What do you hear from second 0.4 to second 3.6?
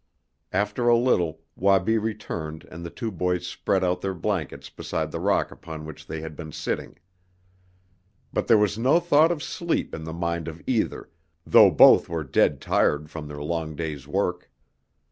After a little Wabi returned and the two boys